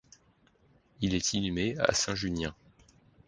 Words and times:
Il 1.01 1.13
est 1.13 1.33
inhumé 1.33 1.77
à 1.77 1.93
Saint-Junien. 1.93 2.55